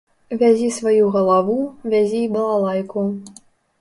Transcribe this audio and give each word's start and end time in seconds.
Вязі 0.41 0.69
сваю 0.77 1.09
галаву, 1.15 1.57
вязі 1.93 2.23
і 2.29 2.33
балалайку. 2.39 3.05